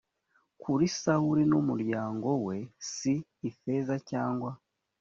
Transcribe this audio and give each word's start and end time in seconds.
kuri 0.61 0.85
sawuli 0.99 1.43
n 1.47 1.53
umuryango 1.61 2.27
we 2.45 2.57
si 2.93 3.13
ifeza 3.49 3.95
cyangwa 4.09 4.51